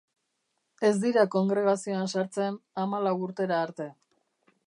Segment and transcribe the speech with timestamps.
[0.87, 3.91] Ez dira kongregazioan sartzen hamalau urtera arte.